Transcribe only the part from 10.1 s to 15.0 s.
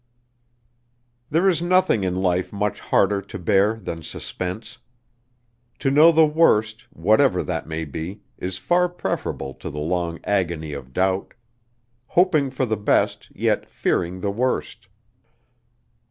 agony of doubt; hoping for the best, yet fearing the worst.